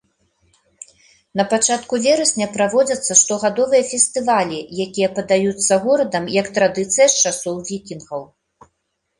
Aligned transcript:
Напачатку 1.41 1.93
верасня 2.05 2.47
праводзяцца 2.55 3.17
штогадовыя 3.21 3.83
фестывалі, 3.91 4.59
якія 4.87 5.13
падаюцца 5.21 5.73
горадам 5.85 6.23
як 6.41 6.51
традыцыя 6.57 7.07
з 7.17 7.23
часоў 7.27 7.55
вікінгаў. 7.69 8.21